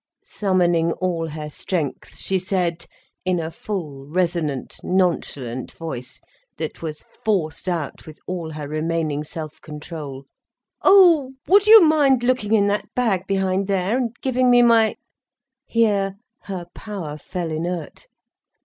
[0.25, 2.87] Summoning all her strength, she said,
[3.23, 6.19] in a full, resonant, nonchalant voice,
[6.57, 10.25] that was forced out with all her remaining self control:
[10.81, 14.95] "Oh, would you mind looking in that bag behind there and giving me my—"
[15.67, 16.15] Here
[16.45, 18.07] her power fell inert.